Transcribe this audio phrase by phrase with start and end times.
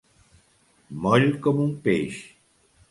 [1.03, 2.21] Moll com un peix.